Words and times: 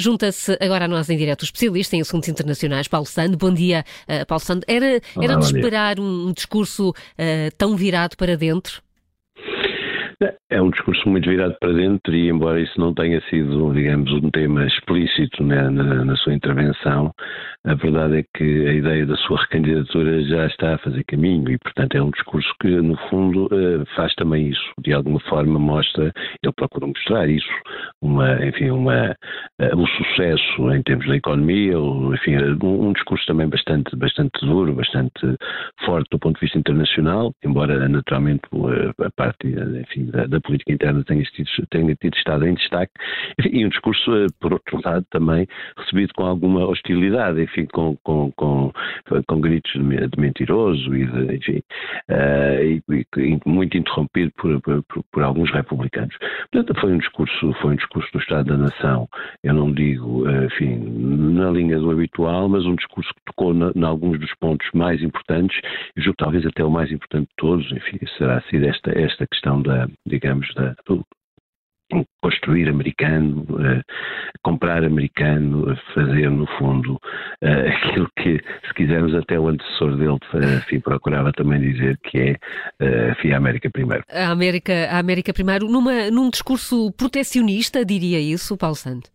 Junta-se 0.00 0.56
agora 0.62 0.86
a 0.86 0.88
nós 0.88 1.10
em 1.10 1.16
direto 1.18 1.42
o 1.42 1.44
especialista 1.44 1.94
em 1.94 2.00
assuntos 2.00 2.26
internacionais, 2.26 2.88
Paulo 2.88 3.04
Sando. 3.04 3.36
Bom 3.36 3.52
dia, 3.52 3.84
uh, 4.08 4.24
Paulo 4.24 4.40
Sando. 4.40 4.64
Era, 4.66 4.98
era 5.20 5.36
de 5.36 5.44
esperar 5.44 6.00
um, 6.00 6.28
um 6.28 6.32
discurso 6.32 6.88
uh, 6.88 7.56
tão 7.58 7.76
virado 7.76 8.16
para 8.16 8.34
dentro? 8.34 8.80
É 10.50 10.60
um 10.60 10.68
discurso 10.68 11.08
muito 11.08 11.30
virado 11.30 11.56
para 11.58 11.72
dentro 11.72 12.14
e, 12.14 12.28
embora 12.28 12.60
isso 12.60 12.78
não 12.78 12.92
tenha 12.92 13.22
sido, 13.30 13.72
digamos, 13.72 14.12
um 14.12 14.30
tema 14.30 14.66
explícito 14.66 15.42
né, 15.42 15.70
na, 15.70 16.04
na, 16.04 16.16
sua 16.16 16.34
intervenção, 16.34 17.10
a 17.64 17.74
verdade 17.74 18.18
é 18.18 18.24
que 18.36 18.66
a 18.66 18.72
ideia 18.74 19.06
da 19.06 19.16
sua 19.16 19.40
recandidatura 19.40 20.22
já 20.24 20.46
está 20.46 20.74
a 20.74 20.78
fazer 20.78 21.04
caminho 21.04 21.50
e, 21.50 21.56
portanto, 21.56 21.94
é 21.94 22.02
um 22.02 22.10
discurso 22.10 22.52
que, 22.60 22.68
no 22.68 22.98
fundo, 23.08 23.48
eh, 23.50 23.82
faz 23.96 24.14
também 24.16 24.48
isso. 24.48 24.60
De 24.82 24.92
alguma 24.92 25.20
forma 25.20 25.58
mostra, 25.58 26.12
ele 26.42 26.52
procura 26.54 26.86
mostrar 26.86 27.26
isso, 27.30 27.48
uma, 28.02 28.46
enfim, 28.46 28.70
uma, 28.70 29.14
eh, 29.58 29.74
um 29.74 29.86
sucesso 29.86 30.72
em 30.72 30.82
termos 30.82 31.06
da 31.06 31.16
economia, 31.16 31.74
enfim, 32.14 32.36
um, 32.62 32.92
discurso 32.92 33.26
também 33.26 33.46
bastante, 33.48 33.94
bastante 33.94 34.40
duro, 34.40 34.72
bastante 34.74 35.36
forte 35.84 36.08
do 36.10 36.18
ponto 36.18 36.36
de 36.36 36.46
vista 36.46 36.58
internacional, 36.58 37.34
embora, 37.44 37.88
naturalmente, 37.88 38.42
a 38.98 39.10
parte, 39.10 39.48
enfim, 39.48 40.06
da, 40.06 40.26
da, 40.26 40.40
política 40.40 40.72
interna 40.72 41.04
tenha 41.04 41.22
tido, 41.24 41.48
tenha 41.70 41.94
tido 41.96 42.16
estado 42.16 42.46
em 42.46 42.54
destaque, 42.54 42.92
e 43.50 43.66
um 43.66 43.68
discurso, 43.68 44.14
eh, 44.16 44.26
por 44.40 44.54
outro 44.54 44.80
lado, 44.82 45.04
também 45.10 45.46
recebido 45.76 46.14
com 46.14 46.24
alguma 46.24 46.66
hostilidade, 46.66 47.42
enfim, 47.42 47.66
com, 47.66 47.96
com, 48.02 48.32
com, 48.32 48.72
com 49.26 49.40
gritos 49.40 49.72
de 49.72 50.20
mentiroso 50.20 50.94
e, 50.94 51.06
de, 51.06 51.34
enfim, 51.36 51.62
e, 52.08 52.82
e, 53.16 53.38
muito 53.46 53.76
interrompido 53.76 54.32
por, 54.36 54.60
por, 54.62 55.04
por, 55.12 55.22
alguns 55.22 55.50
republicanos. 55.52 56.16
Portanto, 56.50 56.80
foi 56.80 56.92
um 56.92 56.98
discurso, 56.98 57.52
foi 57.60 57.72
um 57.72 57.76
discurso 57.76 58.10
do 58.12 58.18
Estado 58.18 58.46
da 58.46 58.56
Nação, 58.56 59.08
eu 59.42 59.54
não 59.54 59.72
digo, 59.72 60.28
eh, 60.28 60.46
enfim, 60.46 60.78
na 61.34 61.50
linha 61.50 61.78
do 61.78 61.90
habitual, 61.90 62.48
mas 62.48 62.64
um 62.64 62.74
discurso 62.74 63.10
que 63.14 63.22
tocou 63.26 63.54
em 63.54 63.84
alguns 63.84 64.18
dos 64.18 64.34
pontos 64.36 64.68
mais 64.74 65.02
importantes, 65.02 65.58
e 65.96 66.00
julgo 66.00 66.16
talvez 66.18 66.44
até 66.46 66.64
o 66.64 66.70
mais 66.70 66.90
importante 66.90 67.28
de 67.28 67.34
todos, 67.36 67.70
enfim, 67.72 67.98
será 68.18 68.40
sido 68.42 68.66
esta, 68.66 68.98
esta 68.98 69.26
questão 69.26 69.62
da, 69.62 69.88
digamos, 70.06 70.52
da, 70.54 70.74
do 70.86 71.04
construir 72.22 72.68
americano, 72.68 73.42
uh, 73.50 73.82
comprar 74.42 74.84
americano, 74.84 75.76
fazer 75.94 76.30
no 76.30 76.46
fundo 76.58 76.94
uh, 76.94 77.68
aquilo 77.88 78.08
se 78.70 78.74
quisermos, 78.74 79.14
até 79.14 79.38
o 79.38 79.48
antecessor 79.48 79.96
dele 79.96 80.18
enfim, 80.58 80.80
procurava 80.80 81.32
também 81.32 81.60
dizer 81.60 81.98
que 82.02 82.18
é 82.18 82.36
a 83.32 83.36
América 83.36 83.68
primeiro. 83.70 84.04
A 84.10 84.30
América, 84.30 84.72
a 84.90 84.98
América 84.98 85.32
primeiro, 85.32 85.68
numa, 85.68 86.10
num 86.10 86.30
discurso 86.30 86.92
protecionista, 86.92 87.84
diria 87.84 88.20
isso, 88.20 88.56
Paulo 88.56 88.76
Santos? 88.76 89.10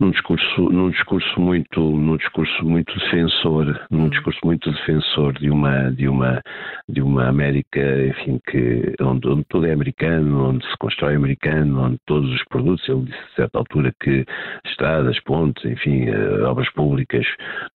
Num 0.00 0.10
discurso, 0.10 0.62
num 0.70 0.90
discurso 0.90 1.40
muito, 1.40 1.80
num 1.80 2.16
discurso 2.16 2.64
muito 2.64 2.98
defensor, 2.98 3.80
num 3.90 4.04
hum. 4.04 4.08
discurso 4.08 4.40
muito 4.44 4.70
defensor 4.70 5.32
de 5.34 5.50
uma, 5.50 5.90
de 5.92 6.08
uma, 6.08 6.42
de 6.88 7.00
uma 7.00 7.28
América, 7.28 7.80
enfim, 8.06 8.40
que 8.50 8.94
onde, 9.00 9.28
onde 9.28 9.44
tudo 9.48 9.66
é 9.66 9.72
americano, 9.72 10.50
onde 10.50 10.66
se 10.66 10.76
constrói 10.78 11.14
americano, 11.14 11.82
onde 11.82 11.98
todos 12.06 12.30
os 12.32 12.44
produtos, 12.44 12.88
ele 12.88 13.02
disse 13.02 13.18
a 13.18 13.36
certa 13.36 13.58
altura 13.58 13.92
que 14.00 14.24
estradas, 14.66 15.18
pontes, 15.20 15.64
enfim, 15.64 16.08
uh, 16.10 16.44
obras 16.44 16.70
públicas, 16.72 17.26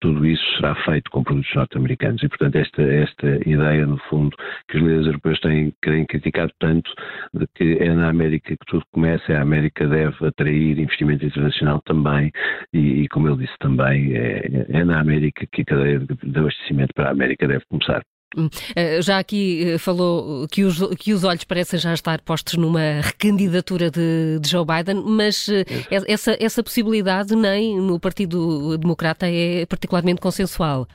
tudo 0.01 0.27
isso 0.27 0.45
será 0.57 0.75
feito 0.85 1.11
com 1.11 1.23
produtos 1.23 1.55
norte-americanos 1.55 2.23
e, 2.23 2.29
portanto, 2.29 2.57
esta, 2.57 2.83
esta 2.83 3.49
ideia, 3.49 3.87
no 3.87 3.99
fundo, 4.09 4.37
que 4.69 4.77
os 4.77 4.83
líderes 4.83 5.07
europeus 5.07 5.41
têm, 5.41 5.73
têm 5.83 6.05
criticado 6.07 6.53
tanto, 6.59 6.91
de 7.33 7.47
que 7.55 7.79
é 7.81 7.95
na 7.95 8.09
América 8.09 8.57
que 8.57 8.67
tudo 8.67 8.85
começa, 8.93 9.33
a 9.33 9.43
América 9.43 9.87
deve 9.87 10.27
atrair 10.27 10.79
investimento 10.79 11.25
internacional 11.25 11.81
também 11.85 12.08
também, 12.09 12.33
e, 12.73 13.03
e 13.03 13.09
como 13.09 13.29
ele 13.29 13.39
disse 13.39 13.57
também, 13.59 14.17
é, 14.17 14.67
é, 14.71 14.85
na 14.85 15.01
América 15.01 15.47
que 15.51 15.63
a 15.63 15.65
cadeia 15.65 16.01
de 16.01 16.39
abastecimento 16.39 16.93
para 16.95 17.09
a 17.09 17.13
América 17.13 17.47
deve 17.47 17.65
começar. 17.69 18.03
Hum, 18.37 18.51
eh, 18.77 19.01
já 19.01 19.19
aqui 19.19 19.63
eh, 19.65 19.79
falou 19.79 20.47
que 20.49 20.63
os, 20.63 20.79
que 20.99 21.15
os 21.15 21.25
olhos 21.25 21.45
parecem 21.45 21.79
já 21.79 21.95
estar 21.95 22.21
postos 22.21 22.55
numa 22.55 23.01
recandidatura 23.01 23.91
de, 23.91 24.39
de 24.39 24.51
Joe 24.51 24.67
Biden, 24.67 25.03
mas 25.03 25.49
eh, 25.49 25.65
essa, 26.07 26.37
essa 26.39 26.63
possibilidade 26.63 27.35
nem 27.35 27.81
no 27.81 27.99
Partido 27.99 28.77
Democrata 28.77 29.27
é 29.27 29.65
particularmente 29.65 30.21
consensual 30.21 30.87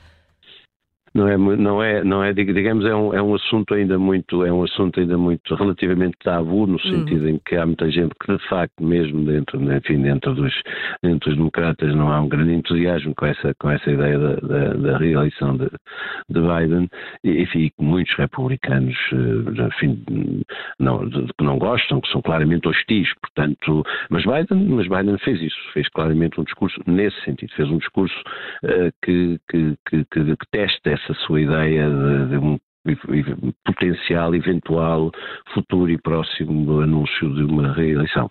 não 1.14 1.28
é, 1.28 1.36
não 1.36 1.82
é, 1.82 2.04
não 2.04 2.24
é 2.24 2.32
digamos, 2.32 2.84
é 2.84 2.94
um, 2.94 3.14
é 3.14 3.22
um 3.22 3.34
assunto 3.34 3.72
ainda 3.72 3.98
muito, 3.98 4.44
é 4.44 4.52
um 4.52 4.64
assunto 4.64 4.98
ainda 4.98 5.16
muito 5.16 5.54
relativamente 5.54 6.16
tabu, 6.24 6.66
no 6.66 6.80
sentido 6.80 7.22
uhum. 7.22 7.28
em 7.30 7.40
que 7.44 7.54
há 7.54 7.64
muita 7.64 7.88
gente 7.90 8.12
que 8.20 8.36
de 8.36 8.48
facto, 8.48 8.82
mesmo 8.82 9.24
dentro, 9.24 9.60
enfim, 9.72 10.02
dentro 10.02 10.34
dos, 10.34 10.52
dentro 11.02 11.30
dos 11.30 11.38
democratas 11.38 11.94
não 11.94 12.10
há 12.10 12.20
um 12.20 12.28
grande 12.28 12.54
entusiasmo 12.54 13.14
com 13.14 13.26
essa, 13.26 13.54
com 13.60 13.70
essa 13.70 13.90
ideia 13.90 14.18
da, 14.18 14.34
da, 14.36 14.74
da 14.74 14.98
reeleição 14.98 15.56
de, 15.56 15.70
de 16.28 16.40
Biden, 16.40 16.88
e, 17.22 17.42
enfim, 17.42 17.70
muitos 17.78 18.14
republicanos, 18.16 18.96
eh, 19.12 19.66
enfim, 19.66 20.42
não, 20.80 21.08
que 21.08 21.44
não 21.44 21.58
gostam, 21.58 22.00
que 22.00 22.08
são 22.10 22.20
claramente 22.22 22.66
hostis, 22.68 23.08
portanto, 23.20 23.84
mas 24.10 24.24
Biden, 24.24 24.66
mas 24.68 24.88
Biden 24.88 25.18
fez 25.18 25.40
isso, 25.40 25.56
fez 25.72 25.88
claramente 25.90 26.40
um 26.40 26.44
discurso 26.44 26.80
nesse 26.86 27.20
sentido, 27.22 27.52
fez 27.54 27.70
um 27.70 27.78
discurso 27.78 28.14
uh, 28.64 28.92
que, 29.02 29.38
que, 29.48 29.76
que, 29.88 30.04
que, 30.06 30.36
testa 30.50 30.90
essa 31.04 31.14
sua 31.20 31.40
ideia 31.40 31.88
de, 31.88 32.28
de 32.30 32.36
um 32.36 32.58
potencial, 33.64 34.34
eventual, 34.34 35.10
futuro 35.54 35.90
e 35.90 35.98
próximo 35.98 36.80
anúncio 36.80 37.34
de 37.34 37.44
uma 37.44 37.72
reeleição. 37.72 38.30